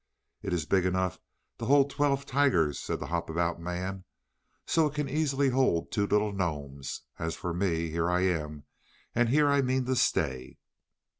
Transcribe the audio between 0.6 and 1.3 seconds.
big enough